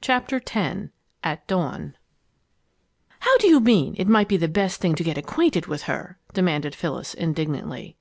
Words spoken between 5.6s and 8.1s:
with her?" demanded Phyllis, indignantly.